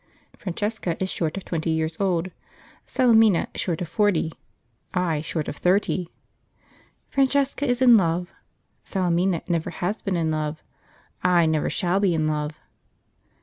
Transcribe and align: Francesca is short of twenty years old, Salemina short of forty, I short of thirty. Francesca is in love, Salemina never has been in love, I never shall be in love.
Francesca 0.35 0.97
is 0.99 1.11
short 1.11 1.37
of 1.37 1.45
twenty 1.45 1.69
years 1.69 1.95
old, 1.99 2.31
Salemina 2.87 3.47
short 3.53 3.83
of 3.83 3.87
forty, 3.87 4.31
I 4.95 5.21
short 5.21 5.47
of 5.47 5.57
thirty. 5.57 6.09
Francesca 7.07 7.67
is 7.67 7.83
in 7.83 7.97
love, 7.97 8.31
Salemina 8.83 9.43
never 9.47 9.69
has 9.69 10.01
been 10.01 10.15
in 10.17 10.31
love, 10.31 10.63
I 11.23 11.45
never 11.45 11.69
shall 11.69 11.99
be 11.99 12.15
in 12.15 12.27
love. 12.27 12.57